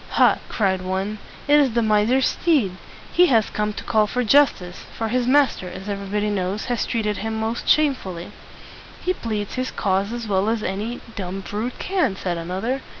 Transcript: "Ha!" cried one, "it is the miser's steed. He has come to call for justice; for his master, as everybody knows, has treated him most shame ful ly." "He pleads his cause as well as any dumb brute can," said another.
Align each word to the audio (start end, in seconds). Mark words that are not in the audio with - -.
"Ha!" 0.13 0.39
cried 0.49 0.81
one, 0.81 1.19
"it 1.47 1.59
is 1.59 1.73
the 1.73 1.83
miser's 1.83 2.27
steed. 2.29 2.71
He 3.13 3.27
has 3.27 3.51
come 3.51 3.71
to 3.73 3.83
call 3.83 4.07
for 4.07 4.23
justice; 4.23 4.83
for 4.97 5.09
his 5.09 5.27
master, 5.27 5.69
as 5.69 5.87
everybody 5.87 6.31
knows, 6.31 6.65
has 6.65 6.87
treated 6.87 7.17
him 7.17 7.39
most 7.39 7.69
shame 7.69 7.93
ful 7.93 8.13
ly." 8.13 8.31
"He 9.01 9.13
pleads 9.13 9.53
his 9.53 9.69
cause 9.69 10.11
as 10.11 10.27
well 10.27 10.49
as 10.49 10.63
any 10.63 11.01
dumb 11.15 11.41
brute 11.41 11.77
can," 11.77 12.15
said 12.15 12.39
another. 12.39 12.81